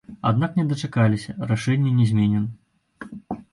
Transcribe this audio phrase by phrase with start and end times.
[0.29, 3.41] Аднак не дачакаліся, рашэнне не зменена.